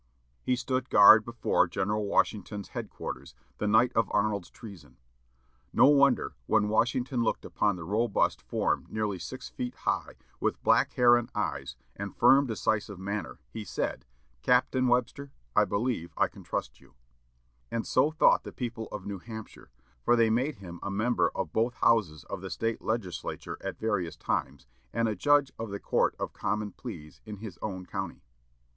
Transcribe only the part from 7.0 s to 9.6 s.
looked upon the robust form nearly six